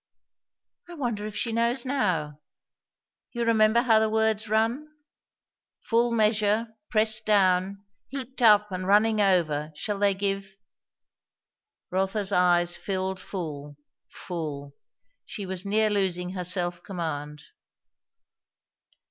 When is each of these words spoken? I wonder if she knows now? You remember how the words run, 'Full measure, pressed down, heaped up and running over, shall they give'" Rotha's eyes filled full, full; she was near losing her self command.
I 0.89 0.95
wonder 0.95 1.27
if 1.27 1.35
she 1.35 1.51
knows 1.51 1.85
now? 1.85 2.39
You 3.33 3.45
remember 3.45 3.81
how 3.83 3.99
the 3.99 4.09
words 4.09 4.49
run, 4.49 4.87
'Full 5.81 6.11
measure, 6.11 6.75
pressed 6.89 7.23
down, 7.23 7.85
heaped 8.07 8.41
up 8.41 8.71
and 8.71 8.87
running 8.87 9.21
over, 9.21 9.71
shall 9.75 9.99
they 9.99 10.15
give'" 10.15 10.55
Rotha's 11.91 12.31
eyes 12.31 12.75
filled 12.75 13.19
full, 13.19 13.77
full; 14.09 14.73
she 15.23 15.45
was 15.45 15.65
near 15.65 15.91
losing 15.91 16.31
her 16.31 16.45
self 16.45 16.81
command. 16.81 17.43